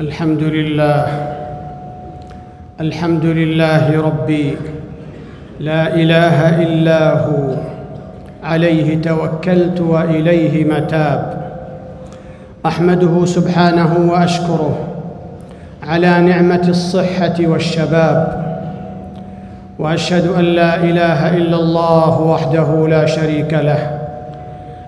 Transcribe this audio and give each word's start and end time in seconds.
الحمد 0.00 0.42
لله. 0.42 1.06
الحمد 2.80 3.24
لله 3.24 4.00
ربي. 4.02 4.56
لا 5.60 5.94
إله 5.94 6.62
إلا 6.62 7.10
هو. 7.10 7.54
عليه 8.44 9.02
توكلت 9.02 9.80
وإليه 9.80 10.64
متاب. 10.64 11.50
أحمده 12.66 13.24
سبحانه 13.24 14.10
وأشكره 14.12 14.78
على 15.82 16.20
نعمة 16.20 16.64
الصحة 16.68 17.36
والشباب. 17.40 18.44
وأشهد 19.78 20.26
أن 20.38 20.44
لا 20.44 20.76
إله 20.76 21.36
إلا 21.36 21.56
الله 21.56 22.20
وحده 22.20 22.88
لا 22.88 23.06
شريك 23.06 23.54
له. 23.54 24.00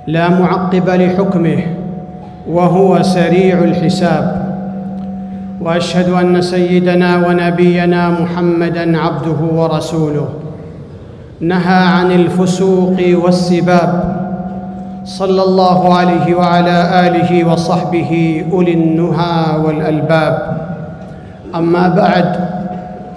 لا 0.07 0.29
معقب 0.29 0.89
لحكمه. 0.89 1.63
وهو 2.49 3.03
سريع 3.03 3.59
الحساب. 3.59 4.42
وأشهد 5.65 6.09
أن 6.09 6.43
سيدنا 6.43 7.27
ونبينا 7.27 8.11
محمدا 8.11 8.99
عبده 8.99 9.41
ورسوله. 9.55 10.29
نهى 11.41 11.85
عن 11.85 12.13
الفسوق 12.13 12.97
والسباب. 13.25 14.23
صلى 15.05 15.43
الله 15.43 15.95
عليه 15.95 16.35
وعلى 16.35 17.07
آله 17.07 17.53
وصحبه 17.53 18.45
أولي 18.53 18.73
النهى 18.73 19.57
والألباب. 19.65 20.57
أما 21.55 21.89
بعد 21.89 22.37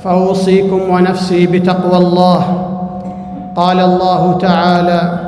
فأوصيكم 0.03 0.79
ونفسي 0.89 1.47
بتقوى 1.47 1.97
الله. 1.97 2.67
قال 3.55 3.79
الله 3.79 4.37
تعالى 4.37 5.19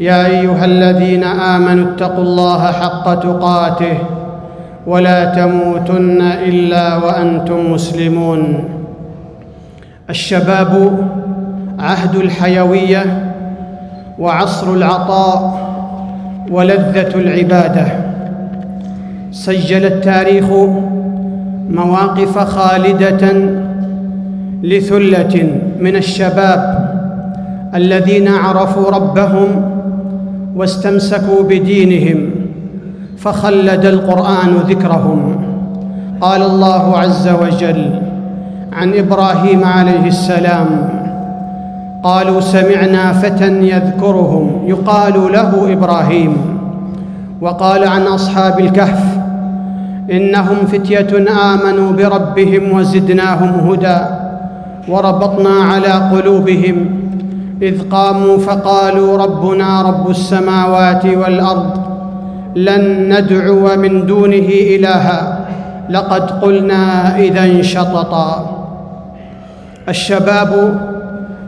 يا 0.00 0.26
أيها 0.26 0.64
الذين 0.64 1.24
آمنوا 1.24 1.92
اتقوا 1.92 2.24
الله 2.24 2.72
حق 2.72 3.14
تقاته 3.14 4.19
ولا 4.90 5.24
تموتن 5.24 6.22
إلا 6.22 6.96
وأنتم 6.96 7.72
مسلمون. 7.72 8.64
الشباب 10.10 10.72
عهد 11.78 12.14
الحيوية 12.16 13.04
وعصر 14.18 14.74
العطاء 14.74 15.70
ولذة 16.50 17.14
العبادة. 17.14 17.86
سجل 19.32 19.84
التاريخ 19.84 20.44
مواقف 21.70 22.38
خالدة 22.38 23.32
لثلة 24.62 25.34
من 25.80 25.96
الشباب 25.96 26.90
الذين 27.74 28.28
عرفوا 28.28 28.90
ربهم 28.90 29.48
واستمسكوا 30.56 31.42
بدينهم. 31.42 32.39
فخلد 33.20 33.84
القرآن 33.84 34.54
ذكرهم. 34.68 35.36
قال 36.20 36.42
الله 36.42 36.98
عز 36.98 37.28
وجل 37.28 38.00
عن 38.72 38.94
إبراهيم 38.94 39.64
عليه 39.64 40.06
السلام 40.06 40.88
قالوا 42.04 42.40
سمعنا 42.40 43.12
فتى 43.12 43.48
يذكرهم 43.68 44.50
يقال 44.66 45.32
له 45.32 45.72
إبراهيم. 45.72 46.36
وقال 47.40 47.88
عن 47.88 48.02
أصحاب 48.02 48.60
الكهف 48.60 49.04
إنهم 50.10 50.56
فتية 50.72 51.08
آمنوا 51.54 51.92
بربهم 51.92 52.72
وزدناهم 52.72 53.70
هدى 53.70 53.98
وربطنا 54.88 55.50
على 55.50 55.88
قلوبهم 55.88 56.86
إذ 57.62 57.88
قاموا 57.88 58.38
فقالوا 58.38 59.18
ربنا 59.18 59.82
رب 59.82 60.10
السماوات 60.10 61.06
والأرض 61.06 61.89
لن 62.56 63.14
ندعو 63.14 63.76
من 63.76 64.06
دونه 64.06 64.48
إلها. 64.76 65.38
لقد 65.90 66.30
قلنا 66.30 67.16
إذا 67.18 67.62
شططا 67.62 68.56
الشباب 69.88 70.80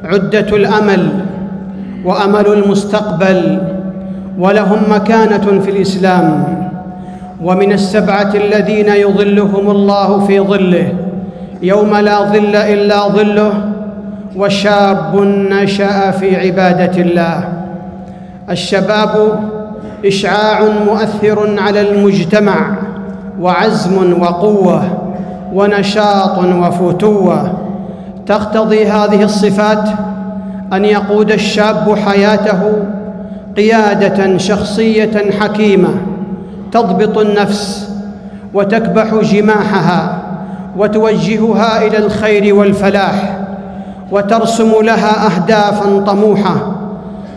عدة 0.04 0.56
الأمل 0.56 1.08
وأمل 2.04 2.46
المستقبل 2.46 3.58
ولهم 4.38 4.78
مكانة 4.90 5.60
في 5.60 5.70
الإسلام. 5.70 6.44
ومن 7.42 7.72
السبعة 7.72 8.34
الذين 8.34 8.88
يظلهم 8.88 9.70
الله 9.70 10.26
في 10.26 10.40
ظله 10.40 10.92
يوم 11.62 11.96
لا 11.96 12.22
ظل 12.22 12.56
إلا 12.56 13.08
ظله 13.08 13.52
وشاب 14.36 15.16
نشأ 15.50 16.10
في 16.10 16.36
عبادة 16.36 17.02
الله. 17.02 17.48
الشباب 18.50 19.40
إشعاع 20.04 20.62
مؤثر 20.86 21.60
على 21.60 21.80
المجتمع 21.80 22.76
وعزم 23.40 24.22
وقوة 24.22 24.82
ونشاط 25.54 26.38
وفتوة. 26.38 27.52
تقتضي 28.26 28.86
هذه 28.86 29.22
الصفات 29.22 29.88
أن 30.72 30.84
يقود 30.84 31.32
الشاب 31.32 31.98
حياته 32.06 32.72
قيادة 33.56 34.38
شخصية 34.38 35.30
حكيمة 35.40 35.88
تضبط 36.72 37.18
النفس 37.18 37.90
وتكبح 38.54 39.14
جماحها 39.14 40.18
وتوجهها 40.76 41.86
إلى 41.86 41.98
الخير 41.98 42.54
والفلاح 42.54 43.38
وترسم 44.12 44.72
لها 44.82 45.26
اهدافا 45.26 46.00
طموحة 46.00 46.76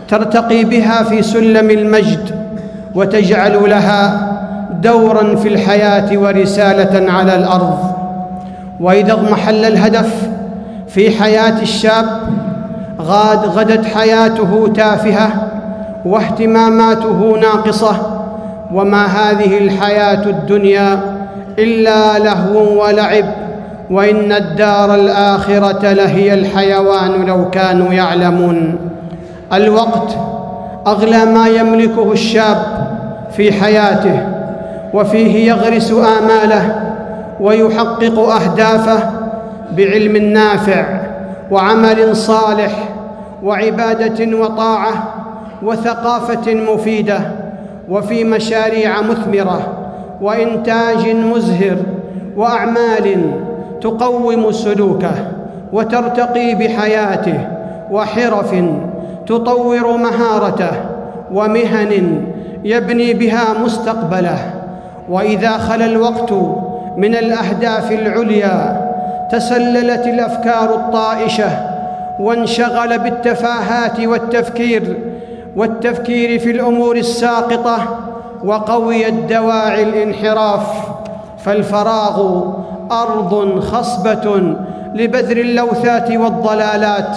ترتقي 0.08 0.64
بها 0.64 1.02
في 1.02 1.22
سلم 1.22 1.70
المجد 1.70 2.35
وتجعل 2.96 3.70
لها 3.70 4.32
دورا 4.82 5.36
في 5.36 5.48
الحياة 5.48 6.18
ورسالة 6.18 7.12
على 7.12 7.36
الأرض. 7.36 7.78
وإذا 8.80 9.12
اضمحل 9.12 9.64
الهدف 9.64 10.28
في 10.88 11.22
حياة 11.22 11.62
الشاب 11.62 12.06
غاد 13.00 13.38
غدت 13.38 13.84
حياته 13.84 14.72
تافهة 14.74 15.28
واهتماماته 16.04 17.38
ناقصة. 17.40 17.96
وما 18.72 19.06
هذه 19.06 19.58
الحياة 19.58 20.26
الدنيا 20.26 21.00
إلا 21.58 22.18
لهو 22.18 22.84
ولعب 22.84 23.24
وإن 23.90 24.32
الدار 24.32 24.94
الآخرة 24.94 25.92
لهي 25.92 26.34
الحيوان 26.34 27.26
لو 27.26 27.50
كانوا 27.50 27.92
يعلمون. 27.92 28.78
الوقت 29.52 30.16
أغلى 30.86 31.24
ما 31.24 31.48
يملكه 31.48 32.12
الشاب 32.12 32.56
في 33.36 33.52
حياته 33.52 34.28
وفيه 34.94 35.48
يغرس 35.52 35.92
آماله 35.92 36.80
ويحقق 37.40 38.18
أهدافه 38.18 39.10
بعلم 39.76 40.16
نافع 40.16 40.84
وعمل 41.50 42.16
صالح 42.16 42.72
وعبادة 43.42 44.36
وطاعة 44.36 45.14
وثقافة 45.62 46.54
مفيدة 46.54 47.18
وفي 47.88 48.24
مشاريع 48.24 49.00
مثمرة 49.02 49.60
وانتاج 50.20 51.08
مزهر 51.08 51.76
وأعمال 52.36 53.30
تقوم 53.80 54.52
سلوكه 54.52 55.12
وترتقي 55.72 56.54
بحياته 56.54 57.38
وحرف 57.90 58.54
تطور 59.26 59.96
مهارته 59.96 60.70
ومهن 61.32 62.22
يبني 62.64 63.14
بها 63.14 63.44
مستقبله. 63.64 64.38
وإذا 65.08 65.58
خلا 65.58 65.84
الوقت 65.84 66.32
من 66.96 67.14
الأهداف 67.14 67.92
العليا 67.92 68.86
تسللت 69.32 70.06
الأفكار 70.06 70.74
الطائشة 70.74 71.50
وانشغل 72.20 72.98
بالتفاهات 72.98 74.00
والتفكير 74.00 74.96
والتفكير 75.56 76.38
في 76.38 76.50
الأمور 76.50 76.96
الساقطة 76.96 77.78
وقويت 78.44 79.14
دواعي 79.14 79.82
الانحراف. 79.82 80.66
فالفراغ 81.38 82.42
أرض 82.92 83.60
خصبة 83.60 84.56
لبذر 84.94 85.36
اللوثات 85.36 86.10
والضلالات. 86.10 87.16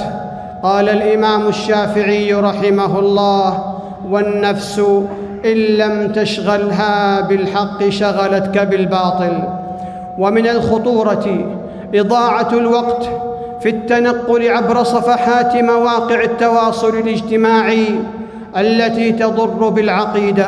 قال 0.64 0.90
الإمام 0.90 1.48
الشافعي 1.48 2.34
رحمه 2.34 3.00
الله 3.00 3.76
والنفس 4.10 4.80
إن 5.46 5.58
لم 5.58 6.12
تشغلها 6.12 7.22
بالحق 7.22 7.90
شغلتك 7.90 8.58
بالباطل. 8.58 9.44
ومن 10.18 10.48
الخطورة 10.48 11.26
إضاعة 11.96 12.48
الوقت 12.54 13.10
في 13.62 13.70
التنقل 13.70 14.48
عبر 14.48 14.84
صفحات 14.84 15.56
مواقع 15.56 16.24
التواصل 16.24 16.98
الاجتماعي 16.98 17.86
التي 18.58 19.12
تضر 19.12 19.70
بالعقيدة 19.70 20.48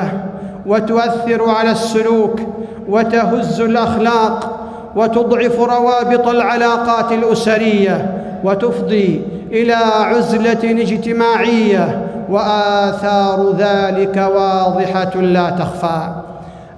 وتؤثر 0.66 1.50
على 1.50 1.72
السلوك 1.72 2.40
وتهز 2.90 3.62
الأخلاق 3.62 4.60
وتضعف 4.96 5.60
روابط 5.60 6.28
العلاقات 6.28 7.12
الأسرية 7.12 8.18
وتفضي 8.44 9.22
إلى 9.52 9.74
عزلة 10.02 10.82
اجتماعية 10.82 12.08
وآثار 12.30 13.56
ذلك 13.58 14.18
واضحة 14.36 15.22
لا 15.22 15.50
تخفى. 15.50 16.10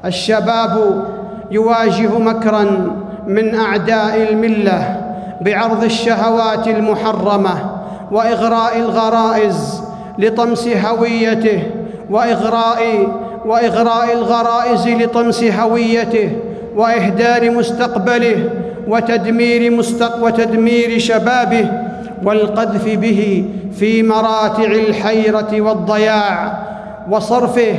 الشباب 0.05 1.03
يواجه 1.51 2.19
مكرا 2.19 2.91
من 3.27 3.55
أعداء 3.55 4.27
الملة 4.31 5.01
بعرض 5.41 5.83
الشهوات 5.83 6.67
المحرمة 6.67 7.53
وإغراء 8.11 8.79
الغرائز 8.79 9.83
لطمس 10.17 10.67
هويته 10.67 11.63
وإغراء 12.09 13.07
وإغراء 13.45 14.13
الغرائز 14.13 14.87
لطمس 14.87 15.43
هويته 15.43 16.29
وإهدار 16.75 17.51
مستقبله 17.51 18.49
وتدمير, 18.87 19.71
مستق 19.71 20.23
وتدمير 20.23 20.99
شبابه 20.99 21.67
والقذف 22.25 22.95
به 22.95 23.45
في 23.79 24.03
مراتع 24.03 24.65
الحيرة 24.65 25.61
والضياع 25.61 26.63
وصرفه 27.11 27.75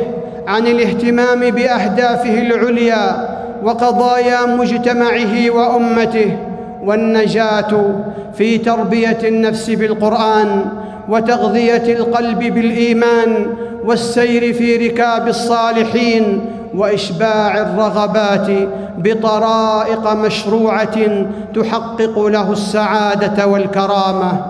عن 0.47 0.67
الاهتمام 0.67 1.41
بأهدافه 1.41 2.43
العليا 2.43 3.29
وقضايا 3.63 4.47
مجتمعه 4.47 5.51
وأمته 5.51 6.37
والنجاة 6.85 7.95
في 8.35 8.59
تربية 8.59 9.19
النفس 9.25 9.71
بالقرآن 9.71 10.65
وتغذية 11.09 11.95
القلب 11.97 12.39
بالإيمان 12.39 13.47
والسير 13.85 14.53
في 14.53 14.89
ركاب 14.89 15.29
الصالحين 15.29 16.41
وإشباع 16.77 17.59
الرغبات 17.59 18.69
بطرائق 18.99 20.13
مشروعة 20.13 21.27
تحقق 21.55 22.19
له 22.19 22.53
السعادة 22.53 23.47
والكرامة. 23.47 24.47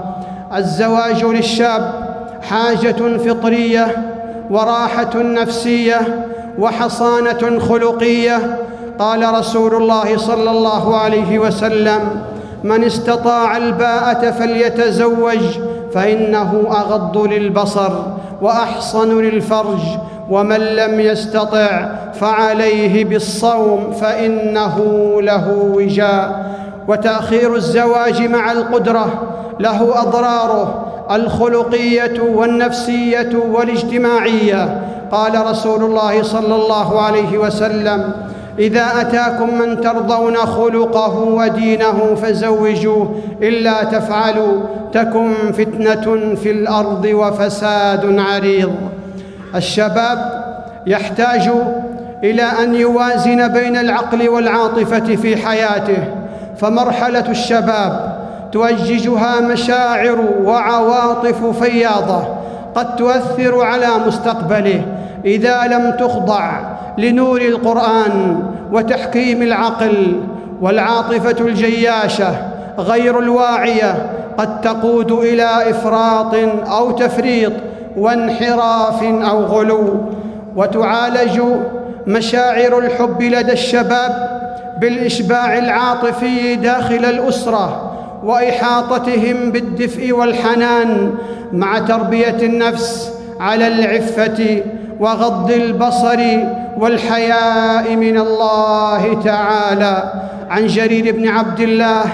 الزواج 0.56 1.24
للشاب 1.24 2.14
حاجة 2.42 3.18
فطرية 3.18 3.86
وراحة 4.50 5.16
نفسية 5.16 6.26
وحصانة 6.58 7.58
خلقية. 7.58 8.58
قال 8.98 9.34
رسول 9.34 9.74
الله 9.74 10.16
صلى 10.16 10.50
الله 10.50 10.96
عليه 10.96 11.38
وسلم 11.38 12.00
من 12.64 12.84
استطاع 12.84 13.56
الباءة 13.56 14.30
فليتزوج 14.30 15.58
فإنه 15.94 16.64
أغض 16.70 17.18
للبصر 17.18 17.92
وأحصن 18.42 19.20
للفرج 19.20 19.80
ومن 20.30 20.60
لم 20.60 21.00
يستطع 21.00 21.88
فعليه 22.14 23.04
بالصوم 23.04 23.92
فإنه 24.00 24.78
له 25.22 25.70
وجاء. 25.74 26.54
وتأخير 26.88 27.54
الزواج 27.54 28.22
مع 28.22 28.52
القدرة 28.52 29.06
له 29.60 30.02
أضراره 30.02 30.86
الخلقية 31.10 32.20
والنفسية 32.20 33.30
والاجتماعية. 33.52 34.80
قال 35.12 35.46
رسول 35.46 35.84
الله 35.84 36.22
صلى 36.22 36.54
الله 36.54 37.00
عليه 37.00 37.38
وسلم 37.38 38.12
إذا 38.58 38.86
أتاكم 39.00 39.58
من 39.58 39.80
ترضون 39.80 40.36
خلقه 40.36 41.18
ودينه 41.18 42.14
فزوجوه 42.22 43.14
إلا 43.42 43.84
تفعلوا 43.84 44.60
تكن 44.92 45.32
فتنة 45.52 46.34
في 46.34 46.50
الأرض 46.50 47.04
وفساد 47.12 48.18
عريض. 48.18 48.72
الشباب 49.54 50.44
يحتاج 50.86 51.50
إلى 52.24 52.42
أن 52.42 52.74
يوازن 52.74 53.48
بين 53.48 53.76
العقل 53.76 54.28
والعاطفة 54.28 55.16
في 55.16 55.36
حياته. 55.36 56.04
فمرحلة 56.56 57.30
الشباب 57.30 58.18
توججها 58.52 59.40
مشاعر 59.40 60.18
وعواطف 60.44 61.62
فياضة 61.62 62.24
قد 62.74 62.96
تؤثر 62.96 63.64
على 63.64 63.88
مستقبله 64.06 64.82
إذا 65.24 65.66
لم 65.66 65.90
تخضع 65.98 66.60
لنور 66.98 67.40
القرآن 67.40 68.42
وتحكيم 68.72 69.42
العقل. 69.42 70.20
والعاطفة 70.60 71.36
الجياشة 71.40 72.34
غير 72.78 73.18
الواعية 73.18 74.10
قد 74.38 74.60
تقود 74.60 75.12
إلى 75.12 75.70
إفراط 75.70 76.34
أو 76.70 76.90
تفريط 76.90 77.52
وانحراف 77.96 79.02
أو 79.02 79.44
غلو 79.44 80.00
وتعالج 80.56 81.40
مشاعر 82.06 82.78
الحب 82.78 83.22
لدى 83.22 83.52
الشباب 83.52 84.40
بالإشباع 84.80 85.58
العاطفي 85.58 86.56
داخل 86.56 87.04
الأسرة 87.04 87.92
وإحاطتهم 88.24 89.50
بالدفء 89.52 90.12
والحنان 90.12 91.14
مع 91.52 91.78
تربية 91.78 92.36
النفس 92.42 93.12
على 93.40 93.66
العفة 93.68 94.62
وغض 95.00 95.50
البصر 95.50 96.20
والحياء 96.78 97.96
من 97.96 98.18
الله 98.18 99.22
تعالى. 99.24 100.12
عن 100.50 100.66
جرير 100.66 101.16
بن 101.16 101.28
عبد 101.28 101.60
الله 101.60 102.04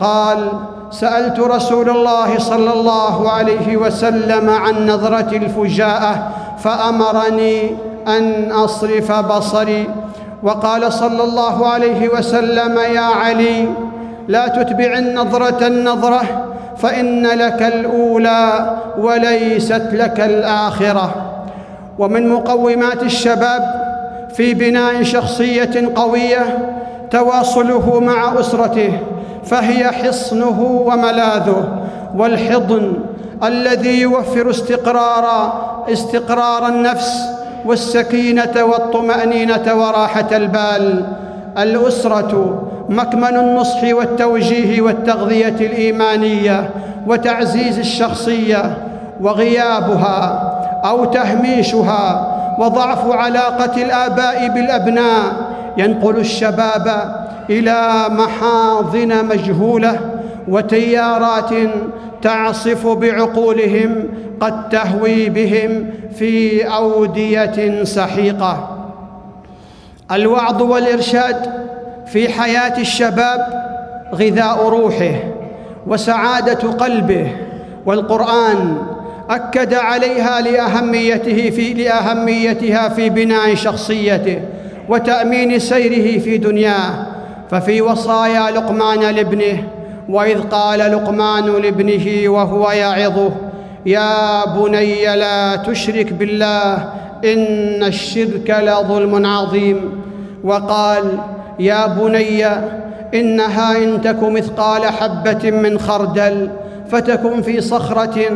قال 0.00 0.48
سألت 0.90 1.40
رسول 1.40 1.90
الله 1.90 2.38
صلى 2.38 2.72
الله 2.72 3.30
عليه 3.30 3.76
وسلم 3.76 4.50
عن 4.50 4.86
نظرة 4.86 5.36
الفجاءة 5.36 6.30
فأمرني 6.58 7.76
أن 8.08 8.52
أصرف 8.52 9.12
بصري. 9.12 9.88
وقال 10.42 10.92
صلى 10.92 11.22
الله 11.22 11.66
عليه 11.66 12.08
وسلم 12.08 12.78
يا 12.78 13.00
علي 13.00 13.68
لا 14.28 14.48
تتبع 14.48 14.98
النظرة 14.98 15.66
النظرة 15.66 16.22
فإن 16.76 17.26
لك 17.26 17.62
الأولى 17.62 18.76
وليست 18.98 19.88
لك 19.92 20.20
الآخرة. 20.20 21.14
ومن 21.98 22.28
مقومات 22.28 23.02
الشباب 23.02 23.86
في 24.34 24.54
بناء 24.54 25.02
شخصية 25.02 25.92
قوية 25.96 26.76
تواصله 27.10 28.00
مع 28.00 28.40
أسرته 28.40 28.98
فهي 29.44 29.86
حصنه 29.86 30.84
وملاذه 30.86 31.68
والحضن 32.16 32.92
الذي 33.44 34.00
يوفر 34.00 34.50
استقرار 34.50 35.26
استقرار 35.92 36.68
النفس 36.68 37.22
والسكينة 37.64 38.64
والطمأنينة 38.64 39.74
وراحة 39.74 40.28
البال. 40.32 41.04
الأسرة 41.58 42.62
مكمن 42.88 43.36
النصح 43.36 43.82
والتوجيه 43.84 44.80
والتغذية 44.80 45.48
الإيمانية 45.60 46.70
وتعزيز 47.06 47.78
الشخصية 47.78 48.78
وغيابها 49.20 50.52
أو 50.84 51.04
تهميشها 51.04 52.32
وضعف 52.58 53.10
علاقة 53.10 53.82
الآباء 53.82 54.48
بالأبناء 54.48 55.45
ينقل 55.76 56.16
الشباب 56.16 57.16
إلى 57.50 58.06
محاضن 58.10 59.24
مجهولة 59.24 60.00
وتيارات 60.48 61.50
تعصف 62.22 62.86
بعقولهم 62.86 64.08
قد 64.40 64.68
تهوي 64.68 65.28
بهم 65.28 65.90
في 66.18 66.64
أودية 66.64 67.84
سحيقة. 67.84 68.76
الوعظ 70.12 70.62
والإرشاد 70.62 71.66
في 72.06 72.28
حياة 72.28 72.80
الشباب 72.80 73.66
غذاء 74.14 74.68
روحه 74.68 75.14
وسعادة 75.86 76.70
قلبه 76.70 77.32
والقرآن 77.86 78.76
أكد 79.30 79.74
عليها 79.74 80.40
لأهميته 80.40 81.50
في 81.50 81.74
لأهميتها 81.74 82.88
في 82.88 83.08
بناء 83.08 83.54
شخصيته. 83.54 84.40
وتأمين 84.88 85.58
سيره 85.58 86.18
في 86.18 86.38
دنياه. 86.38 87.06
ففي 87.50 87.82
وصايا 87.82 88.50
لقمان 88.50 89.00
لابنه 89.00 89.68
وإذ 90.08 90.40
قال 90.40 90.78
لقمان 90.78 91.44
لابنه 91.44 92.28
وهو 92.28 92.70
يعظه 92.70 93.30
يا 93.86 94.44
بني 94.46 95.16
لا 95.16 95.56
تشرك 95.56 96.12
بالله 96.12 96.74
إن 97.24 97.84
الشرك 97.84 98.50
لظلم 98.50 99.26
عظيم. 99.26 100.02
وقال 100.44 101.18
يا 101.58 101.86
بني 101.86 102.46
إنها 103.14 103.76
إن 103.76 104.00
تك 104.00 104.22
مثقال 104.22 104.86
حبة 104.86 105.50
من 105.50 105.78
خردل 105.78 106.50
فتكن 106.90 107.42
في 107.42 107.60
صخرة 107.60 108.30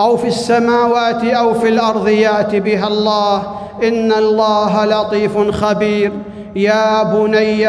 أو 0.00 0.16
في 0.16 0.28
السماوات 0.28 1.24
أو 1.24 1.54
في 1.54 1.68
الأرض 1.68 2.08
يات 2.08 2.56
بها 2.56 2.88
الله 2.88 3.57
إن 3.82 4.12
الله 4.12 4.84
لطيف 4.84 5.38
خبير. 5.50 6.12
يا 6.56 7.02
بني 7.02 7.68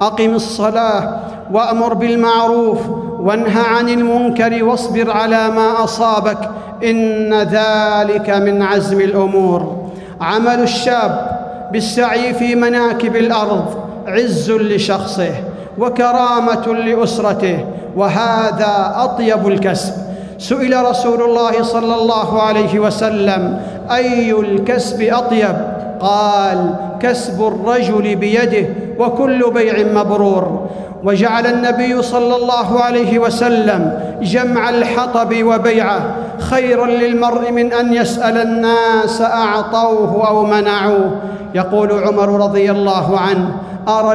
أقم 0.00 0.34
الصلاة 0.34 1.16
وأمر 1.52 1.94
بالمعروف 1.94 2.78
وانه 3.20 3.58
عن 3.60 3.88
المنكر 3.88 4.64
واصبر 4.64 5.10
على 5.10 5.50
ما 5.50 5.84
أصابك 5.84 6.38
إن 6.84 7.34
ذلك 7.34 8.30
من 8.30 8.62
عزم 8.62 9.00
الأمور. 9.00 9.88
عمل 10.20 10.60
الشاب 10.60 11.38
بالسعي 11.72 12.34
في 12.34 12.54
مناكب 12.54 13.16
الأرض 13.16 13.74
عز 14.06 14.50
لشخصه 14.50 15.34
وكرامة 15.78 16.66
لأسرته 16.66 17.64
وهذا 17.96 18.94
أطيب 18.96 19.48
الكسب. 19.48 19.92
سئل 20.38 20.84
رسول 20.84 21.22
الله 21.22 21.62
صلى 21.62 21.94
الله 21.94 22.42
عليه 22.42 22.78
وسلم 22.78 23.60
أي 23.90 24.32
الكسب 24.32 25.02
أطيب؟ 25.02 25.56
قال 26.00 26.74
كسب 27.00 27.46
الرجل 27.46 28.16
بيده 28.16 28.66
وكل 28.98 29.50
بيع 29.50 30.02
مبرور. 30.02 30.70
وجعل 31.04 31.46
النبي 31.46 32.02
صلى 32.02 32.36
الله 32.36 32.80
عليه 32.80 33.18
وسلم 33.18 34.00
جمع 34.22 34.70
الحطب 34.70 35.34
وبيعه 35.42 36.00
خيرا 36.38 36.86
للمرء 36.86 37.50
من 37.50 37.72
أن 37.72 37.94
يسأل 37.94 38.36
الناس 38.38 39.22
أعطوه 39.22 40.28
أو 40.28 40.46
منعوه. 40.46 41.10
يقول 41.54 41.92
عمر 41.92 42.44
رضي 42.44 42.70
الله 42.70 43.18
عنه 43.18 43.54
أرى 43.88 44.12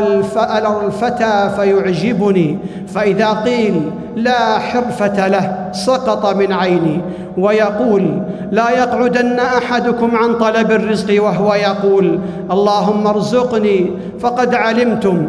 الفتى 0.86 1.50
فيعجبني 1.56 2.60
فإذا 2.88 3.30
قيل 3.34 3.92
لا 4.16 4.60
حرفة 4.60 5.28
له 5.28 5.70
سقط 5.72 6.36
من 6.36 6.54
عيني. 6.54 7.02
ويقول 7.38 8.22
لا 8.52 8.70
يقعدن 8.70 9.40
أحدكم 9.40 10.16
عن 10.16 10.38
طلب 10.38 10.72
الرزق 10.72 11.24
وهو 11.24 11.54
يقول 11.54 12.20
اللهم 12.52 13.08
ارزقني 13.08 13.92
فقد 14.20 14.56
علمتم. 14.56 15.28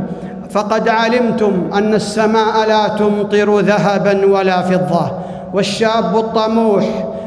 فقد 0.50 0.88
علمتم 0.88 1.70
أن 1.74 1.94
السماء 1.94 2.68
لا 2.68 2.88
تمطر 2.88 3.60
ذهبا 3.60 4.26
ولا 4.26 4.62
فضة 4.62 5.10
والشاب 5.54 6.16
الطموح 6.16 6.84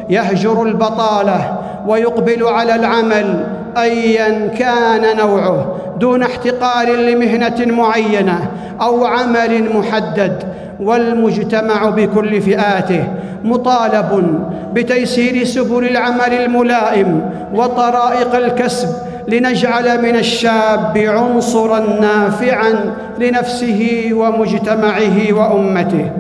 يهجر 0.09 0.63
البطالة 0.63 1.57
ويقبل 1.87 2.43
على 2.47 2.75
العمل 2.75 3.43
أيا 3.77 4.47
كان 4.47 5.17
نوعه 5.17 5.75
دون 5.99 6.23
احتقار 6.23 6.87
لمهنة 6.95 7.65
معينة 7.65 8.51
أو 8.81 9.05
عمل 9.05 9.77
محدد 9.77 10.43
والمجتمع 10.79 11.89
بكل 11.89 12.41
فئاته 12.41 13.03
مطالب 13.43 14.39
بتيسير 14.73 15.43
سبل 15.43 15.87
العمل 15.87 16.33
الملائم 16.33 17.29
وطرائق 17.53 18.35
الكسب 18.35 18.89
لنجعل 19.27 20.01
من 20.01 20.15
الشاب 20.15 20.97
عنصرا 20.97 21.79
نافعا 21.79 22.93
لنفسه 23.19 24.09
ومجتمعه 24.13 25.33
وأمته. 25.33 26.11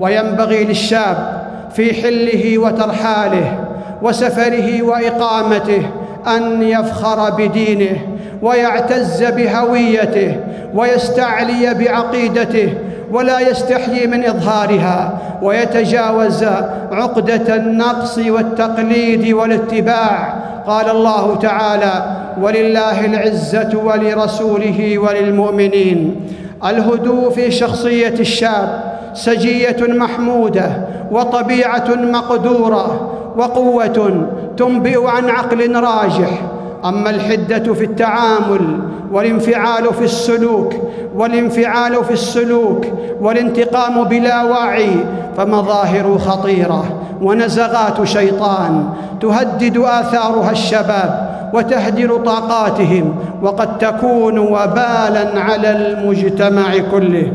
وينبغي 0.00 0.64
للشاب 0.64 1.46
في 1.74 2.02
حله 2.02 2.58
وترحاله 2.58 3.58
وسفره 4.02 4.82
وإقامته 4.82 5.82
أن 6.26 6.62
يفخر 6.62 7.30
بدينه 7.30 7.98
ويعتز 8.42 9.24
بهويته 9.24 10.36
ويستعلي 10.74 11.74
بعقيدته 11.74 12.74
ولا 13.12 13.40
يستحيي 13.40 14.06
من 14.06 14.24
إظهارها 14.24 15.18
ويتجاوز 15.42 16.44
عقدة 16.92 17.56
النقص 17.56 18.18
والتقليد 18.18 19.32
والاتباع. 19.32 20.34
قال 20.66 20.90
الله 20.90 21.36
تعالى 21.36 22.16
ولله 22.42 23.04
العزة 23.04 23.78
ولرسوله 23.84 24.98
وللمؤمنين. 24.98 26.20
الهدوء 26.64 27.30
في 27.30 27.50
شخصية 27.50 28.14
الشاب 28.20 28.96
سجية 29.14 29.76
محمودة 29.80 30.70
وطبيعة 31.10 31.88
مقدورة 31.88 33.12
وقوة 33.36 34.26
تنبئ 34.56 35.06
عن 35.06 35.30
عقل 35.30 35.74
راجح. 35.74 36.55
أما 36.88 37.10
الحدة 37.10 37.74
في 37.74 37.84
التعامل 37.84 38.78
والانفعال 39.12 39.94
في 39.94 40.04
السلوك 40.04 40.74
والانفعال 41.14 42.04
في 42.04 42.10
السلوك 42.12 42.86
والانتقام 43.20 44.04
بلا 44.04 44.42
وعي 44.44 44.90
فمظاهر 45.36 46.18
خطيرة 46.18 46.84
ونزغات 47.22 48.04
شيطان 48.04 48.88
تهدد 49.20 49.76
آثارها 49.76 50.50
الشباب 50.50 51.36
وتهدر 51.54 52.16
طاقاتهم 52.16 53.14
وقد 53.42 53.78
تكون 53.78 54.38
وبالا 54.38 55.40
على 55.40 55.70
المجتمع 55.70 56.78
كله. 56.90 57.32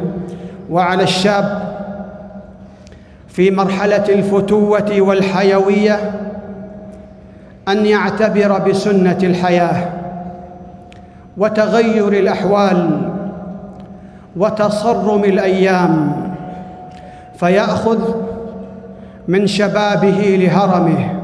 وعلى 0.70 1.03
الشاب 1.03 1.72
في 3.27 3.51
مرحلة 3.51 4.05
الفتوة 4.10 5.01
والحيوية 5.01 6.12
أن 7.71 7.85
يعتبر 7.85 8.59
بسنة 8.59 9.17
الحياة 9.23 9.89
وتغير 11.37 12.07
الأحوال 12.07 13.01
وتصرم 14.35 15.23
الأيام 15.23 16.11
فيأخذ 17.35 17.99
من 19.27 19.47
شبابه 19.47 20.37
لهرمه 20.39 21.19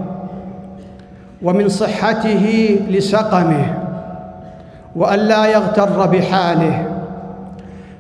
ومن 1.41 1.69
صحته 1.69 2.79
لسقمه 2.89 3.73
وأن 4.95 5.19
لا 5.19 5.45
يغتر 5.45 6.05
بحاله 6.05 6.85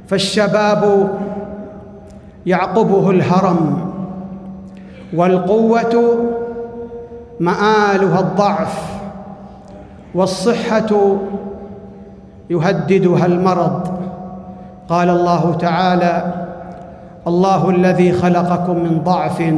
فالشباب 0.07 1.09
يعقبه 2.45 3.09
الهرم 3.09 3.91
والقوة 5.13 6.17
مآلها 7.39 8.19
الضعف 8.19 8.99
والصحة 10.15 11.17
يهددها 12.49 13.25
المرض. 13.25 13.87
قال 14.89 15.09
الله 15.09 15.53
تعالى 15.53 16.33
الله 17.27 17.69
الذي 17.69 18.11
خلقكم 18.11 18.75
من 18.75 19.01
ضعف 19.03 19.53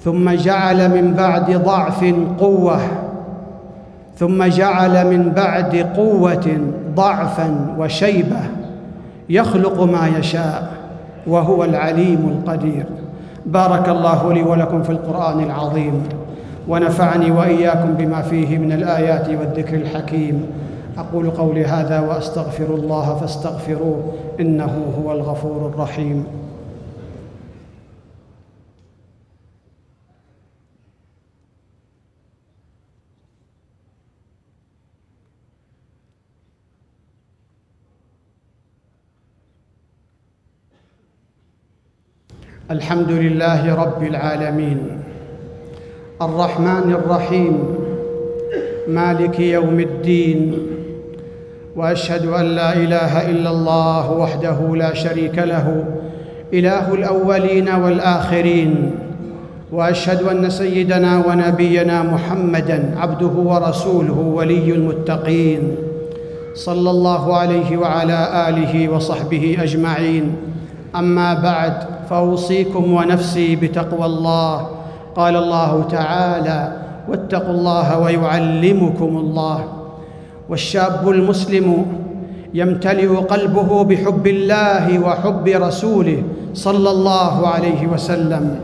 ثم 0.00 0.30
جعل 0.30 0.88
من 0.88 1.14
بعد 1.14 1.50
ضعف 1.50 2.14
قوة 2.40 2.80
ثم 4.16 4.44
جعل 4.44 5.06
من 5.06 5.30
بعد 5.30 5.76
قوة 5.96 6.58
ضعفا 6.94 7.74
وشيبة 7.78 8.40
يخلق 9.28 9.82
ما 9.82 10.08
يشاء 10.18 10.72
وهو 11.26 11.64
العليم 11.64 12.38
القدير. 12.38 12.86
بارك 13.46 13.88
الله 13.88 14.32
لي 14.32 14.42
ولكم 14.42 14.82
في 14.82 14.90
القرآن 14.90 15.40
العظيم. 15.40 16.02
ونفعني 16.68 17.30
وإياكم 17.30 17.94
بما 17.94 18.22
فيه 18.22 18.58
من 18.58 18.72
الآيات 18.72 19.28
والذكر 19.28 19.76
الحكيم. 19.76 20.46
أقول 20.98 21.30
قولي 21.30 21.64
هذا 21.64 22.00
وأستغفر 22.00 22.74
الله 22.74 23.16
فاستغفروه 23.16 24.12
إنه 24.40 24.94
هو 24.98 25.12
الغفور 25.12 25.68
الرحيم. 25.68 26.26
الحمد 42.70 43.10
لله 43.10 43.74
رب 43.74 44.02
العالمين. 44.02 45.03
الرحمن 46.22 46.92
الرحيم 46.92 47.58
مالك 48.88 49.40
يوم 49.40 49.80
الدين 49.80 50.58
وأشهد 51.76 52.26
أن 52.26 52.44
لا 52.44 52.72
إله 52.76 53.30
إلا 53.30 53.50
الله 53.50 54.12
وحده 54.12 54.76
لا 54.76 54.94
شريك 54.94 55.38
له 55.38 55.84
إله 56.52 56.94
الأولين 56.94 57.68
والآخرين 57.68 58.90
وأشهد 59.72 60.22
أن 60.22 60.50
سيدنا 60.50 61.22
ونبينا 61.26 62.02
محمدا 62.02 62.94
عبده 62.98 63.34
ورسوله 63.36 64.18
ولي 64.18 64.72
المتقين 64.72 65.76
صلى 66.54 66.90
الله 66.90 67.36
عليه 67.36 67.76
وعلى 67.76 68.48
آله 68.48 68.88
وصحبه 68.88 69.56
أجمعين. 69.60 70.36
أما 70.96 71.34
بعد 71.34 71.74
فأوصيكم 72.10 72.92
ونفسي 72.92 73.56
بتقوى 73.56 74.06
الله. 74.06 74.73
قال 75.16 75.36
الله 75.36 75.84
تعالى 75.90 76.72
واتقوا 77.08 77.54
الله 77.54 77.98
ويعلمكم 77.98 79.16
الله. 79.16 79.58
والشاب 80.48 81.08
المسلم 81.08 81.86
يمتلئ 82.54 83.06
قلبه 83.06 83.84
بحب 83.84 84.26
الله 84.26 84.98
وحب 84.98 85.48
رسوله 85.48 86.22
صلى 86.54 86.90
الله 86.90 87.48
عليه 87.48 87.86
وسلم. 87.86 88.58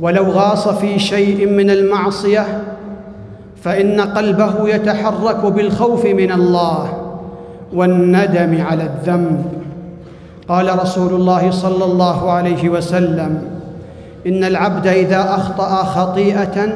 ولو 0.00 0.24
غاص 0.30 0.68
في 0.68 0.98
شيء 0.98 1.48
من 1.48 1.70
المعصية 1.70 2.62
فإن 3.62 4.00
قلبه 4.00 4.68
يتحرك 4.68 5.42
بالخوف 5.46 6.06
من 6.06 6.32
الله 6.32 6.82
والندم 7.72 8.52
على 8.62 8.82
الذنب. 8.82 9.44
قال 10.48 10.82
رسول 10.82 11.12
الله 11.14 11.50
صلى 11.50 11.84
الله 11.84 12.30
عليه 12.30 12.68
وسلم 12.68 13.55
إن 14.26 14.44
العبد 14.44 14.86
إذا 14.86 15.20
أخطأ 15.20 15.84
خطيئة 15.84 16.68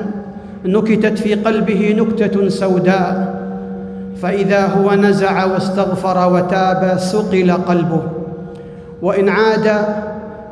نكتت 0.65 1.19
في 1.19 1.35
قلبه 1.35 1.95
نكتة 1.99 2.49
سوداء 2.49 3.41
فإذا 4.23 4.67
هو 4.67 4.95
نزع 4.95 5.45
واستغفر 5.45 6.33
وتاب 6.33 6.99
سقل 6.99 7.53
قلبه 7.53 8.03
وإن 9.03 9.29
عاد 9.29 9.85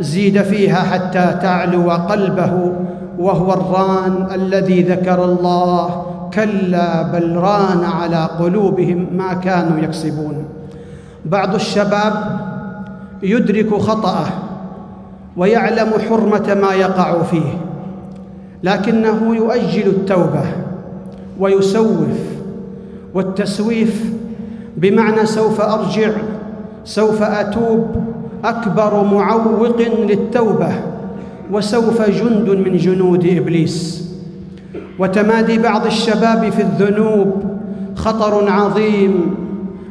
زيد 0.00 0.43
فيها 0.43 0.83
حتى 0.83 1.38
تعلو 1.43 1.90
قلبه 1.90 2.73
وهو 3.19 3.52
الران 3.52 4.26
الذي 4.35 4.83
ذكر 4.83 5.25
الله 5.25 6.07
كلا 6.35 7.02
بل 7.02 7.37
ران 7.37 7.85
على 7.85 8.28
قلوبهم 8.38 9.07
ما 9.17 9.35
كانوا 9.35 9.78
يكسبون. 9.78 10.45
بعض 11.25 11.55
الشباب 11.55 12.12
يدرك 13.23 13.75
خطأه 13.75 14.26
ويعلم 15.38 15.88
حرمة 16.09 16.54
ما 16.62 16.75
يقع 16.75 17.23
فيه 17.23 17.59
لكنه 18.62 19.37
يؤجل 19.37 19.87
التوبة 19.87 20.45
ويسوف 21.40 22.18
والتسويف 23.14 24.04
بمعنى 24.76 25.26
سوف 25.26 25.61
أرجع 25.61 26.11
سوف 26.85 27.23
أتوب 27.23 27.87
أكبر 28.45 29.04
معوق 29.04 29.76
للتوبة 30.09 30.73
وسوف 31.52 32.02
جند 32.11 32.50
من 32.50 32.76
جنود 32.76 33.26
إبليس. 33.26 34.09
وتمادي 34.99 35.59
بعض 35.59 35.87
الشباب 35.87 36.50
في 36.50 36.62
الذنوب 36.62 37.42
خطر 37.95 38.50
عظيم 38.50 39.35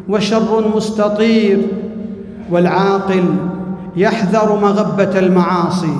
وشر 0.09 0.71
مستطير 0.75 1.57
والعاقل 2.51 3.23
يحذر 3.97 4.59
مغبة 4.61 5.19
المعاصي 5.19 5.97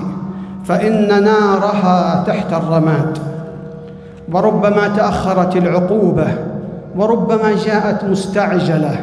فإن 0.66 1.24
نارها 1.24 2.24
تحت 2.28 2.54
الرماد. 2.54 3.18
وربما 4.32 4.88
تأخرت 4.88 5.56
العقوبة 5.56 6.28
وربما 6.96 7.56
جاءت 7.66 8.04
مستعجلة. 8.04 8.96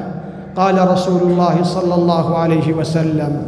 قال 0.57 0.91
رسول 0.91 1.23
الله 1.23 1.63
صلى 1.63 1.95
الله 1.95 2.39
عليه 2.39 2.73
وسلم 2.73 3.43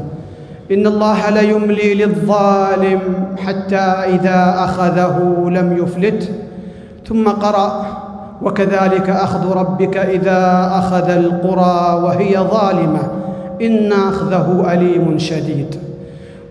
إن 0.73 0.87
الله 0.87 1.31
ليملي 1.31 1.95
للظالم 1.95 3.01
حتى 3.47 3.87
إذا 4.19 4.55
أخذه 4.65 5.17
لم 5.51 5.77
يفلته 5.79 6.29
ثم 7.09 7.29
قرأ 7.29 7.87
وكذلك 8.43 9.11
أخذ 9.11 9.53
ربك 9.53 9.97
إذا 9.97 10.71
أخذ 10.75 11.11
القرى 11.11 12.03
وهي 12.03 12.39
ظالمة. 12.39 13.03
إن 13.63 13.93
أخذه 13.93 14.73
أليم 14.73 15.19
شديد 15.19 15.77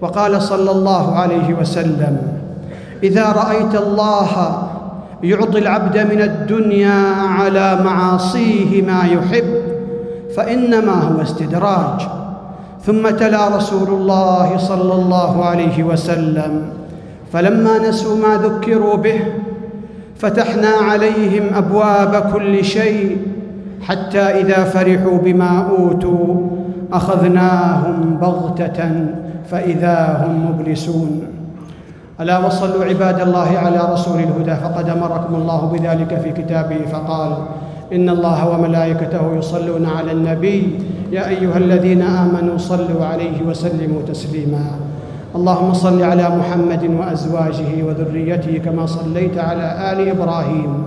وقال 0.01 0.41
صلى 0.41 0.71
الله 0.71 1.15
عليه 1.15 1.53
وسلم 1.53 2.17
إذا 3.03 3.31
رأيت 3.31 3.75
الله 3.75 4.27
يعطي 5.23 5.59
العبد 5.59 5.97
من 5.97 6.21
الدنيا 6.21 7.01
على 7.39 7.79
معاصيه 7.85 8.81
ما 8.81 9.03
يحب 9.03 9.55
فإنما 10.35 10.91
هو 10.93 11.21
استدراج. 11.21 12.01
ثم 12.85 13.09
تلا 13.09 13.57
رسول 13.57 13.87
الله 13.87 14.57
صلى 14.57 14.93
الله 14.93 15.45
عليه 15.45 15.83
وسلم 15.83 16.61
فلما 17.33 17.89
نسوا 17.89 18.17
ما 18.17 18.37
ذكروا 18.37 18.95
به 18.95 19.19
فتحنا 20.17 20.67
عليهم 20.67 21.43
أبواب 21.55 22.31
كل 22.33 22.65
شيء 22.65 23.17
حتى 23.81 24.19
إذا 24.19 24.63
فرحوا 24.63 25.17
بما 25.17 25.67
أوتوا 25.69 26.35
أخذناهم 26.93 28.17
بغتة 28.21 28.79
فإذا 29.49 30.25
هم 30.25 30.49
مبلسون. 30.49 31.21
ألا 32.21 32.37
وصلوا 32.45 32.85
عباد 32.85 33.21
الله 33.21 33.57
على 33.57 33.79
رسول 33.93 34.19
الهدى 34.19 34.55
فقد 34.55 34.89
أمركم 34.89 35.35
الله 35.35 35.65
بذلك 35.73 36.19
في 36.19 36.31
كتابه 36.31 36.77
فقال 36.91 37.31
إن 37.93 38.09
الله 38.09 38.49
وملائكته 38.49 39.35
يصلون 39.37 39.85
على 39.85 40.11
النبي. 40.11 40.79
يا 41.11 41.27
أيها 41.29 41.57
الذين 41.57 42.01
آمنوا 42.01 42.57
صلوا 42.57 43.05
عليه 43.05 43.43
وسلموا 43.47 44.01
تسليما. 44.07 44.65
اللهم 45.35 45.73
صل 45.73 46.03
على 46.03 46.29
محمد 46.29 46.83
وأزواجه 46.99 47.83
وذريته 47.83 48.57
كما 48.65 48.85
صليت 48.85 49.37
على 49.37 49.91
آل 49.91 50.09
إبراهيم. 50.09 50.83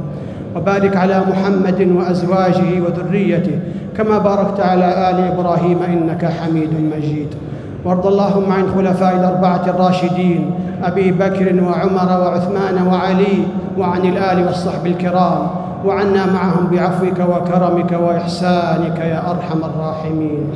وبارك 0.56 0.96
على 0.96 1.22
محمد 1.28 1.80
وأزواجه 1.96 2.80
وذريته 2.80 3.58
كما 3.98 4.18
باركت 4.18 4.60
على 4.60 5.10
آل 5.10 5.32
إبراهيم 5.32 5.82
إنك 5.82 6.24
حميد 6.24 6.70
مجيد. 6.96 7.28
وارض 7.84 8.06
اللهم 8.06 8.52
عن 8.52 8.64
الخلفاء 8.64 9.14
الأربعة 9.16 9.62
الراشدين 9.66 10.50
أبي 10.84 11.10
بكر 11.10 11.62
وعمر 11.62 12.20
وعثمان 12.20 12.86
وعلي 12.86 13.42
وعن 13.78 14.00
الآل 14.04 14.46
والصحب 14.46 14.86
الكرام 14.86 15.46
وعنا 15.86 16.26
معهم 16.26 16.66
بعفوك 16.72 17.18
وكرمك 17.18 17.92
وإحسانك 17.92 18.98
يا 18.98 19.30
أرحم 19.30 19.58
الراحمين. 19.64 20.46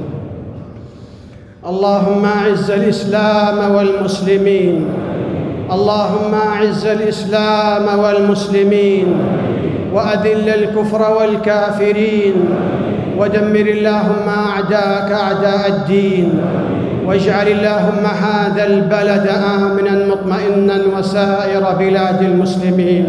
اللهم 1.66 2.24
أعز 2.24 2.70
الإسلام 2.70 3.74
والمسلمين. 3.74 4.84
اللهم 5.72 6.34
أعز 6.34 6.86
الإسلام 6.86 7.98
والمسلمين. 7.98 9.06
وأذل 9.94 10.48
الكفر 10.48 11.16
والكافرين. 11.20 12.34
ودمر 13.18 13.66
اللهم 13.76 14.26
أعداءك 14.28 15.12
أعداء 15.12 15.68
الدين 15.68 16.40
واجعل 17.06 17.48
اللهم 17.48 18.04
هذا 18.06 18.64
البلد 18.66 19.26
امنا 19.54 19.94
مطمئنا 20.06 20.78
وسائر 20.98 21.64
بلاد 21.78 22.22
المسلمين. 22.22 23.04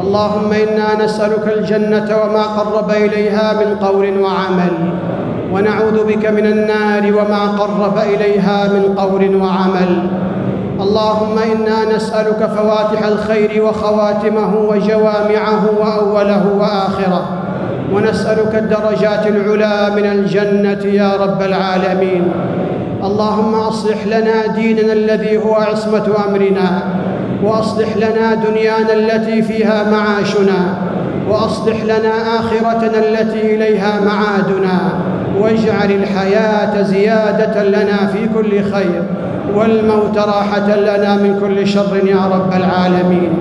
اللهم 0.00 0.52
إنا 0.52 1.04
نسألك 1.04 1.46
الجنة 1.56 2.08
وما 2.22 2.42
قرب 2.42 2.90
إليها 2.90 3.52
من 3.52 3.76
قول 3.76 4.18
وعمل 4.18 4.74
ونعوذ 5.52 6.04
بك 6.04 6.26
من 6.26 6.46
النار 6.46 7.02
وما 7.18 7.42
قرب 7.58 7.98
إليها 7.98 8.68
من 8.74 8.94
قول 8.98 9.36
وعمل. 9.36 9.92
اللهم 10.80 11.36
إنا 11.38 11.96
نسألك 11.96 12.40
فواتح 12.56 13.04
الخير 13.04 13.62
وخواتمه 13.64 14.52
وجوامعه 14.56 15.62
وأوله 15.80 16.44
وآخره. 16.58 17.49
ونسألك 17.92 18.54
الدرجات 18.54 19.26
العلى 19.26 19.94
من 19.96 20.06
الجنة 20.06 20.92
يا 20.92 21.16
رب 21.16 21.42
العالمين. 21.42 22.22
اللهم 23.04 23.54
أصلح 23.54 24.06
لنا 24.06 24.46
ديننا 24.46 24.92
الذي 24.92 25.36
هو 25.36 25.54
عصمة 25.54 26.06
أمرنا 26.28 26.82
وأصلح 27.42 27.96
لنا 27.96 28.34
دنيانا 28.34 28.92
التي 28.92 29.42
فيها 29.42 29.90
معاشنا 29.90 30.74
وأصلح 31.28 31.84
لنا 31.84 32.38
آخرتنا 32.40 32.98
التي 32.98 33.54
إليها 33.54 34.00
معادنا 34.04 34.78
واجعل 35.38 35.90
الحياة 35.90 36.82
زيادة 36.82 37.64
لنا 37.64 38.06
في 38.06 38.28
كل 38.34 38.72
خير 38.72 39.02
والموت 39.54 40.18
راحة 40.18 40.76
لنا 40.76 41.14
من 41.16 41.40
كل 41.40 41.66
شر 41.66 41.96
يا 42.04 42.26
رب 42.34 42.52
العالمين. 42.52 43.32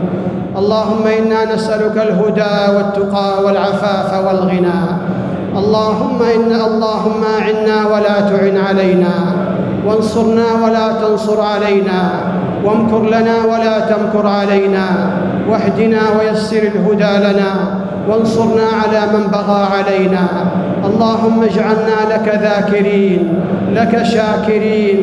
اللهم 0.59 1.03
إنا 1.07 1.55
نسألك 1.55 1.97
الهدى 1.97 2.55
والتقى 2.75 3.43
والعفاف 3.43 4.09
والغنى. 4.25 4.81
اللهم 5.55 6.19
ان 6.35 6.51
اللهم 6.69 7.21
أعنا 7.39 7.77
ولا 7.91 8.17
تعن 8.29 8.57
علينا. 8.67 9.15
وانصرنا 9.85 10.47
ولا 10.63 10.87
تنصر 11.01 11.41
علينا. 11.41 12.01
وامكر 12.65 13.03
لنا 13.03 13.37
ولا 13.51 13.79
تمكر 13.79 14.27
علينا. 14.27 14.85
واهدنا 15.49 16.01
ويسر 16.19 16.63
الهدى 16.73 17.13
لنا. 17.27 17.51
وانصرنا 18.09 18.67
على 18.81 19.01
من 19.13 19.23
بغى 19.31 19.61
علينا. 19.75 20.25
اللهم 20.85 21.43
اجعلنا 21.43 21.99
لك 22.13 22.27
ذاكرين 22.45 23.21
لك 23.73 24.03
شاكرين 24.03 24.99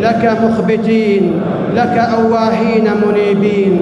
لك 0.00 0.22
مخبتين 0.44 1.40
لك 1.74 1.96
أواهين 2.18 2.86
منيبين. 3.06 3.74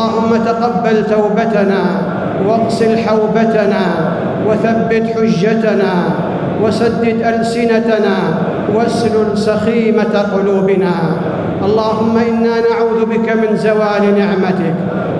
اللهم 0.00 0.44
تقبل 0.44 1.06
توبتنا 1.06 1.82
واغسل 2.46 2.98
حوبتنا 2.98 3.84
وثبت 4.48 5.04
حجتنا 5.16 5.92
وسدد 6.62 7.16
ألسنتنا 7.20 8.16
واسلل 8.74 9.38
سخيمة 9.38 10.14
قلوبنا. 10.34 10.94
اللهم 11.64 12.16
إنا 12.16 12.54
نعوذ 12.64 13.00
بك 13.12 13.28
من 13.28 13.56
زوال 13.56 14.04
نعمتك 14.18 14.74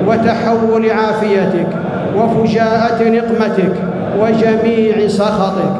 وتحول 0.08 0.90
عافيتك 0.90 1.70
وفجاءة 2.16 3.00
نقمتك 3.08 3.74
وجميع 4.20 5.08
سخطك. 5.08 5.74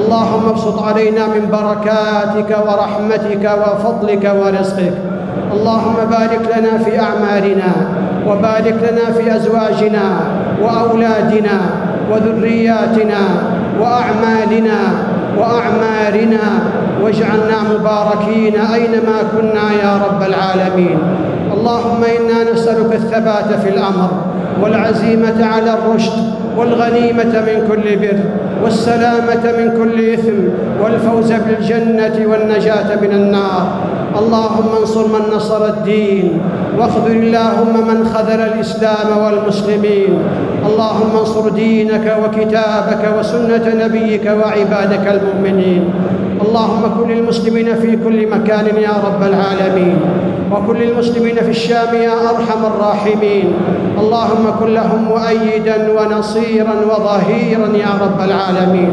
اللهم 0.00 0.48
ابسط 0.48 0.82
علينا 0.82 1.26
من 1.26 1.44
بركاتك 1.52 2.50
ورحمتك 2.66 3.44
وفضلك 3.60 4.24
ورزقك. 4.40 4.96
اللهم 5.52 5.96
بارك 6.10 6.42
لنا 6.56 6.78
في 6.84 7.00
أعمالنا. 7.00 7.95
وبارك 8.26 8.76
لنا 8.92 9.12
في 9.16 9.36
أزواجنا 9.36 10.06
وأولادنا 10.62 11.60
وذرياتنا 12.10 13.20
وأعمالنا 13.80 14.78
وأعمارنا 15.38 16.44
واجعلنا 17.02 17.58
مباركين 17.74 18.54
أينما 18.74 19.18
كنا 19.32 19.66
يا 19.82 19.92
رب 20.06 20.22
العالمين. 20.22 20.98
اللهم 21.54 22.00
إنا 22.04 22.52
نسألك 22.52 22.92
الثبات 22.94 23.60
في 23.62 23.68
الأمر 23.68 24.10
والعزيمة 24.62 25.46
على 25.46 25.74
الرشد 25.78 26.18
والغنيمة 26.56 27.24
من 27.48 27.68
كل 27.68 27.96
بر 27.96 28.18
والسلامة 28.64 29.44
من 29.58 29.68
كل 29.78 30.10
إثم 30.10 30.38
والفوز 30.82 31.32
بالجنة 31.32 32.16
والنجاة 32.30 32.88
من 33.02 33.12
النار. 33.12 33.66
اللهم 34.18 34.68
انصر 34.80 35.06
من 35.06 35.36
نصر 35.36 35.64
الدين 35.64 36.40
واخذل 36.78 37.16
اللهم 37.16 37.74
من 37.88 37.98
خذل 38.14 38.40
الإسلام 38.40 39.08
والمسلمين. 39.24 40.12
اللهم 40.66 41.16
انصر 41.18 41.48
دينك 41.48 42.16
وكتابك 42.22 43.02
وسنة 43.18 43.66
نبيك 43.84 44.26
وعبادك 44.26 45.04
المؤمنين. 45.16 45.82
اللهم 46.40 46.82
كن 46.98 47.08
للمسلمين 47.10 47.74
في 47.74 47.96
كل 47.96 48.18
مكان 48.30 48.66
يا 48.76 48.94
رب 49.06 49.22
العالمين. 49.22 49.98
وكل 50.52 50.82
المسلمين 50.82 51.36
في 51.36 51.50
الشام 51.50 51.94
يا 51.94 52.12
أرحم 52.12 52.60
الراحمين. 52.66 53.52
اللهم 53.98 54.44
كن 54.60 54.74
لهم 54.74 55.00
مؤيدا 55.04 55.76
ونصيرا 55.96 56.74
وظهيرا 56.90 57.68
يا 57.76 57.92
رب 58.04 58.20
العالمين. 58.28 58.92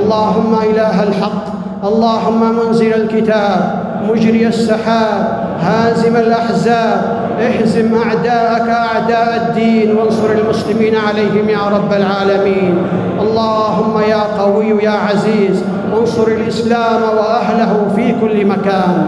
اللهم 0.00 0.52
إله 0.70 1.02
الحق. 1.02 1.44
اللهم 1.84 2.40
منزل 2.58 2.92
الكتاب. 2.94 3.79
مجري 4.08 4.46
السحاب 4.46 5.46
هازم 5.60 6.16
الأحزاب 6.16 7.20
احزم 7.40 7.94
أعداءك 7.94 8.68
أعداء 8.68 9.46
الدين 9.48 9.96
وانصر 9.96 10.30
المسلمين 10.30 10.96
عليهم 10.96 11.48
يا 11.48 11.68
رب 11.76 11.92
العالمين. 11.92 12.78
اللهم 13.20 14.00
يا 14.08 14.22
قوي 14.38 14.68
يا 14.82 14.90
عزيز 14.90 15.62
انصر 16.00 16.26
الإسلام 16.28 17.02
وأهله 17.18 17.72
في 17.96 18.14
كل 18.20 18.46
مكان. 18.46 19.06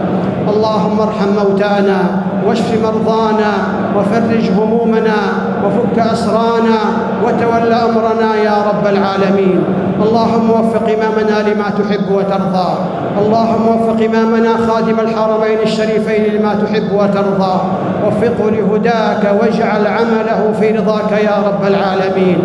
اللهم 0.49 0.99
ارحم 0.99 1.29
موتانا 1.43 1.99
واشف 2.47 2.69
مرضانا 2.83 3.51
وفرج 3.97 4.51
همومنا 4.57 5.19
وفك 5.65 5.99
أسرانا 5.99 6.79
وتول 7.25 7.73
أمرنا 7.73 8.35
يا 8.35 8.57
رب 8.69 8.87
العالمين. 8.87 9.63
اللهم 10.03 10.49
وفق 10.49 10.85
إمامنا 10.95 11.37
لما 11.49 11.67
تحب 11.79 12.11
وترضى. 12.11 12.69
اللهم 13.21 13.67
وفق 13.67 13.99
إمامنا 14.05 14.53
خادم 14.67 14.99
الحرمين 14.99 15.59
الشريفين 15.63 16.23
لما 16.35 16.53
تحب 16.63 16.91
وترضى. 16.91 17.55
وفقه 18.05 18.49
لهداك 18.49 19.23
واجعل 19.41 19.87
عمله 19.87 20.41
في 20.59 20.71
رضاك 20.71 21.11
يا 21.11 21.35
رب 21.47 21.63
العالمين. 21.67 22.37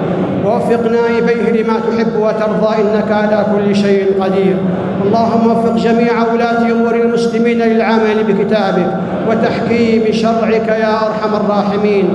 ووفق 0.44 0.82
نائبيه 0.86 1.62
لما 1.62 1.76
تحب 1.88 2.12
وترضى 2.16 2.70
إنك 2.82 3.10
على 3.12 3.46
كل 3.52 3.76
شيء 3.76 4.22
قدير. 4.22 4.56
اللهم 5.04 5.46
وفق 5.50 5.74
جميع 5.76 6.12
ولاة 6.32 6.62
أمور 6.72 6.94
المسلمين 6.94 7.58
للعمل 7.58 8.18
بكتابك 8.28 8.90
وتحكيم 9.30 10.02
شرعك 10.12 10.68
يا 10.68 10.94
أرحم 11.06 11.32
الراحمين. 11.40 12.06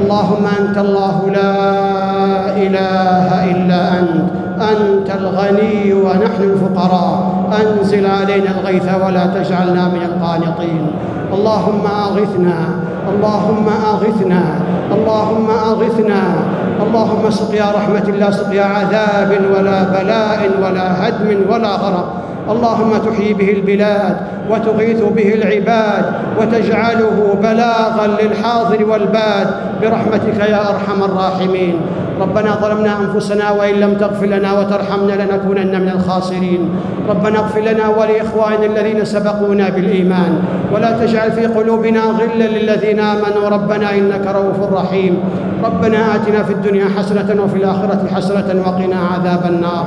اللهم 0.00 0.44
أنت 0.60 0.76
الله 0.78 1.16
لا 1.34 1.54
إله 2.56 3.28
إلا 3.50 3.80
أنت. 4.00 4.43
أنت 4.60 5.10
الغني 5.10 5.92
ونحن 5.92 6.42
الفقراء. 6.42 7.44
أنزل 7.60 8.06
علينا 8.06 8.50
الغيث 8.50 8.88
ولا 9.06 9.26
تجعلنا 9.26 9.88
من 9.88 10.02
القانطين. 10.02 10.86
اللهم 11.32 11.84
أغثنا 11.86 12.58
اللهم 13.12 13.66
أغثنا 13.92 14.42
اللهم 14.92 15.50
أغثنا. 15.50 16.22
اللهم 16.86 17.30
سقيا 17.30 17.64
رحمة 17.76 18.06
الله 18.08 18.30
سقيا 18.30 18.64
عذاب 18.64 19.30
ولا 19.54 19.82
بلاء 19.82 20.40
ولا 20.62 20.86
هدم 21.08 21.28
ولا 21.50 21.68
غرق. 21.68 22.08
اللهم 22.50 22.92
تحيي 23.06 23.34
به 23.34 23.50
البلاد 23.52 24.16
وتغيث 24.50 25.02
به 25.02 25.34
العباد 25.34 26.04
وتجعله 26.40 27.38
بلاغا 27.42 28.06
للحاضر 28.06 28.84
والباد. 28.90 29.48
برحمتك 29.82 30.38
يا 30.48 30.60
أرحم 30.70 31.02
الراحمين. 31.02 31.80
ربنا 32.20 32.54
ظلمنا 32.62 32.92
أنفسنا 33.00 33.50
وإن 33.50 33.74
لم 33.74 33.94
تغفر 33.94 34.26
لنا 34.26 34.52
وترحمنا 34.52 35.12
لنكونن 35.12 35.80
من 35.80 35.88
الخاسرين. 35.88 36.70
ربنا 37.08 37.38
اغفر 37.38 37.60
لنا 37.60 37.88
ولإخواننا 37.88 38.66
الذين 38.66 39.04
سبقونا 39.04 39.68
بالإيمان. 39.68 40.32
ولا 40.72 40.90
تجعل 40.98 41.32
في 41.32 41.46
قلوبنا 41.46 42.00
غلا 42.00 42.48
للذين 42.48 43.00
آمنوا. 43.00 43.48
ربنا 43.48 43.94
إنك 43.94 44.26
رؤوف 44.26 44.72
رحيم. 44.72 45.18
ربنا 45.64 46.14
آتنا 46.14 46.42
في 46.42 46.52
الدنيا 46.52 46.86
حسنة 46.98 47.42
وفي 47.42 47.56
الآخرة 47.56 48.08
حسنة 48.14 48.48
وقنا 48.66 48.98
عذاب 49.12 49.42
النار. 49.52 49.86